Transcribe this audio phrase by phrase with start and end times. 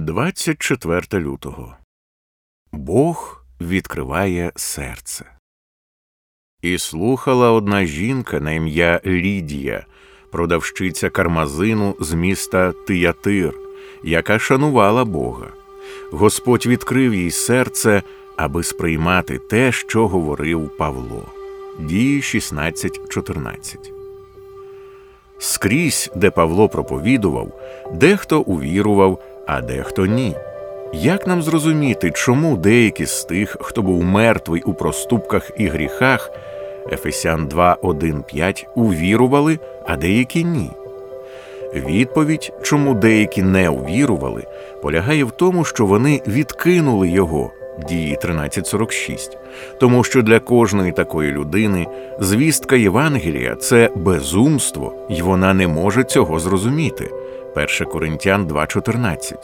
[0.00, 1.76] 24 лютого
[2.72, 5.24] Бог відкриває серце.
[6.62, 9.86] І слухала одна жінка на ім'я Лідія,
[10.32, 13.54] продавщиця кармазину з міста Тиятир,
[14.04, 15.46] яка шанувала Бога.
[16.12, 18.02] Господь відкрив їй серце,
[18.36, 21.26] аби сприймати те, що говорив Павло.
[21.80, 24.00] Дії 16.14
[25.38, 27.52] Скрізь, де Павло проповідував,
[27.92, 29.22] дехто увірував,
[29.52, 30.36] а дехто ні.
[30.92, 36.30] Як нам зрозуміти, чому деякі з тих, хто був мертвий у проступках і гріхах,
[36.92, 40.70] Ефесян 2, 1, 5, увірували, а деякі ні?
[41.74, 44.44] Відповідь, чому деякі не увірували,
[44.82, 47.50] полягає в тому, що вони відкинули його
[47.88, 49.38] дії 1346,
[49.80, 51.86] тому що для кожної такої людини
[52.20, 57.10] звістка Євангелія це безумство, і вона не може цього зрозуміти.
[57.56, 59.34] 1 Коринтян 2.14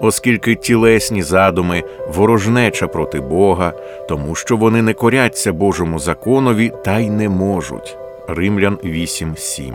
[0.00, 3.72] Оскільки тілесні задуми ворожнеча проти Бога,
[4.08, 7.96] тому що вони не коряться Божому законові та й не можуть.
[8.28, 9.72] Римлян 8.7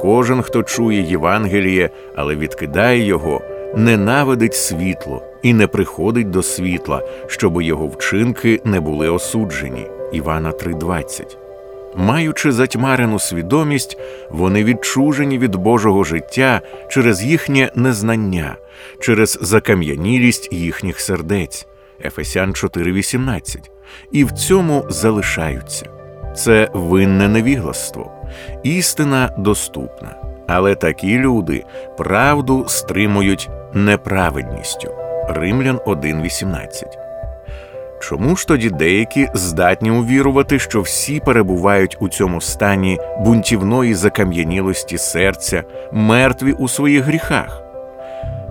[0.00, 3.40] Кожен, хто чує Євангеліє, але відкидає його,
[3.76, 9.86] ненавидить світло і не приходить до світла, щоб його вчинки не були осуджені.
[10.12, 11.47] Івана 3.20
[11.96, 13.98] Маючи затьмарену свідомість,
[14.30, 18.56] вони відчужені від Божого життя через їхнє незнання,
[19.00, 21.66] через закам'янілість їхніх сердець.
[22.04, 23.58] Ефесян 4.18,
[24.12, 25.86] і в цьому залишаються.
[26.36, 28.12] Це винне невігластво,
[28.62, 30.14] істина доступна,
[30.48, 31.64] але такі люди
[31.98, 34.94] правду стримують неправедністю.
[35.28, 36.97] Римлян 1.18
[38.08, 45.64] Чому ж тоді деякі здатні увірувати, що всі перебувають у цьому стані бунтівної закам'янілості серця,
[45.92, 47.62] мертві у своїх гріхах?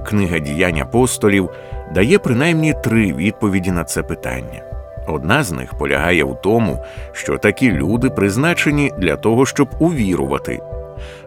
[0.05, 1.49] Книга діянь апостолів
[1.93, 4.61] дає принаймні три відповіді на це питання.
[5.07, 10.59] Одна з них полягає в тому, що такі люди призначені для того, щоб увірувати.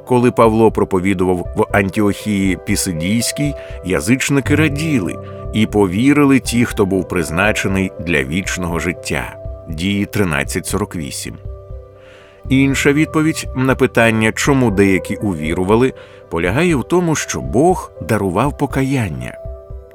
[0.07, 5.17] Коли Павло проповідував в Антіохії Пісидійській, язичники раділи
[5.53, 9.37] і повірили ті, хто був призначений для вічного життя.
[9.69, 11.35] Дії 1348.
[12.49, 15.93] Інша відповідь на питання, чому деякі увірували,
[16.31, 19.35] полягає в тому, що Бог дарував покаяння.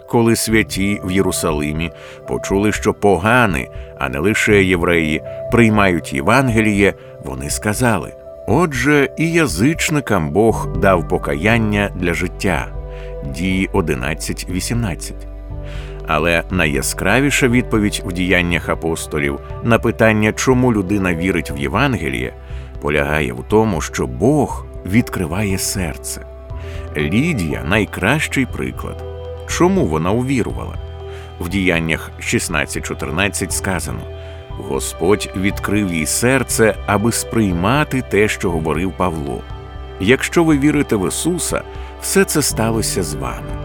[0.10, 1.92] Коли святі в Єрусалимі
[2.28, 6.94] почули, що погани, а не лише євреї, приймають Євангеліє,
[7.24, 8.14] вони сказали:
[8.48, 12.68] Отже, і язичникам Бог дав покаяння для життя.
[13.26, 15.35] Дії 11.18.
[16.08, 22.34] Але найяскравіша відповідь в діяннях апостолів на питання, чому людина вірить в Євангеліє,
[22.82, 26.26] полягає в тому, що Бог відкриває серце.
[26.98, 29.04] Лідія найкращий приклад.
[29.48, 30.76] Чому вона увірувала?
[31.40, 34.00] В діяннях 16.14 сказано
[34.50, 39.42] Господь відкрив їй серце, аби сприймати те, що говорив Павло.
[40.00, 41.62] Якщо ви вірите в Ісуса,
[42.02, 43.65] все це сталося з вами.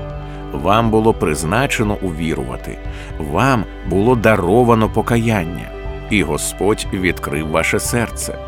[0.52, 2.78] Вам було призначено увірувати,
[3.18, 5.70] вам було даровано покаяння,
[6.10, 8.38] і Господь відкрив ваше серце.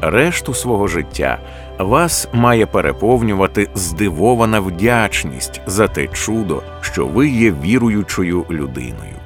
[0.00, 1.38] Решту свого життя
[1.78, 9.16] вас має переповнювати здивована вдячність за те чудо, що ви є віруючою людиною.